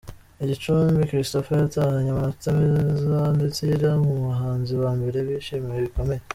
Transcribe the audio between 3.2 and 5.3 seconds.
ndetse yari mu bahanzi ba mbere